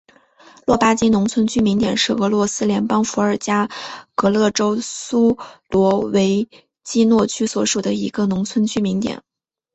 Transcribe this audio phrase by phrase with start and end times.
[0.65, 3.69] 洛巴金农村居民点是俄罗斯联邦伏尔加
[4.15, 5.37] 格勒州苏
[5.69, 6.49] 罗维
[6.83, 9.21] 基诺区所属的一个农村居民点。